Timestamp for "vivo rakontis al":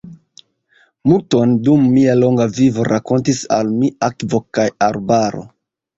2.55-3.69